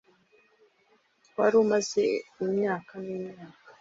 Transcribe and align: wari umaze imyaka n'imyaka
wari 1.37 1.55
umaze 1.63 2.03
imyaka 2.43 2.93
n'imyaka 3.03 3.59